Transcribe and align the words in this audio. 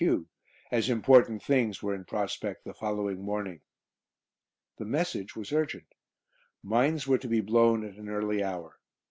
Q., 0.01 0.27
as 0.71 0.89
important 0.89 1.43
things 1.43 1.83
were 1.83 1.93
in 1.93 2.05
prospect 2.05 2.63
the 2.65 2.73
following 2.73 3.21
morning. 3.21 3.61
The 4.77 4.85
message 4.85 5.35
was 5.35 5.53
urgent. 5.53 5.93
Mines 6.63 7.05
were 7.05 7.19
to 7.19 7.27
be 7.27 7.39
blown 7.41 7.85
at 7.85 7.97
an 7.97 8.09
early 8.09 8.43
hour. 8.43 8.79